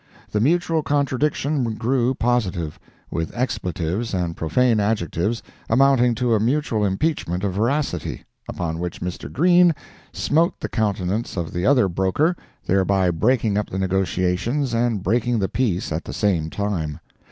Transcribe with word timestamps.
The 0.31 0.39
mutual 0.41 0.81
contradiction 0.81 1.75
grew 1.75 2.15
positive, 2.15 2.79
with 3.11 3.31
expletives 3.37 4.15
and 4.15 4.35
profane 4.35 4.79
adjectives, 4.79 5.43
amounting 5.69 6.15
to 6.15 6.33
a 6.33 6.39
mutual 6.39 6.83
impeachment 6.83 7.43
of 7.43 7.53
veracity, 7.53 8.23
upon 8.49 8.79
which 8.79 8.99
Mr. 8.99 9.31
Green 9.31 9.75
smote 10.11 10.59
the 10.59 10.69
countenance 10.69 11.37
of 11.37 11.53
the 11.53 11.67
other 11.67 11.87
broker, 11.87 12.35
thereby 12.65 13.11
breaking 13.11 13.59
up 13.59 13.69
the 13.69 13.77
negotiations 13.77 14.73
and 14.73 15.03
breaking 15.03 15.37
the 15.37 15.47
peace 15.47 15.91
at 15.91 16.05
the 16.05 16.13
same 16.13 16.49
time. 16.49 16.99